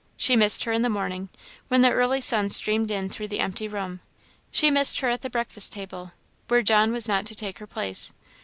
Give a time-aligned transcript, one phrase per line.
[0.17, 1.29] She missed her in the morning,
[1.67, 3.99] when the early sun streamed in through the empty room.
[4.49, 6.13] She missed her at the breakfast table,
[6.47, 8.11] where John was not to take her place.